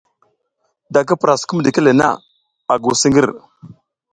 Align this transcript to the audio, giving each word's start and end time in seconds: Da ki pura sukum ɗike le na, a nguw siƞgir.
Da 0.93 0.99
ki 1.07 1.13
pura 1.19 1.35
sukum 1.39 1.59
ɗike 1.63 1.81
le 1.85 1.91
na, 1.99 2.07
a 2.71 2.73
nguw 2.77 2.95
siƞgir. 3.01 3.29